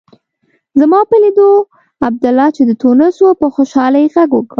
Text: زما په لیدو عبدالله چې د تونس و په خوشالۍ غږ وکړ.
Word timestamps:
زما 0.79 0.99
په 1.09 1.15
لیدو 1.23 1.49
عبدالله 2.07 2.47
چې 2.55 2.63
د 2.65 2.71
تونس 2.81 3.15
و 3.21 3.25
په 3.41 3.47
خوشالۍ 3.55 4.05
غږ 4.15 4.29
وکړ. 4.35 4.49